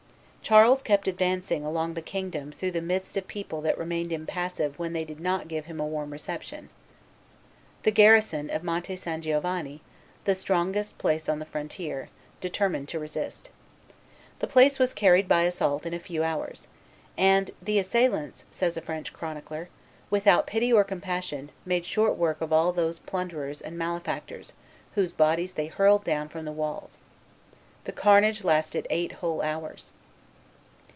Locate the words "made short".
21.65-22.17